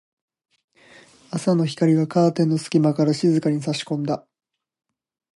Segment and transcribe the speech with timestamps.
[1.29, 4.25] 朝の光がカーテンの隙間から静かに差し込んだ。